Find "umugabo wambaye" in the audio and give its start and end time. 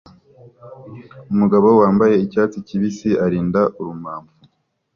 1.33-2.15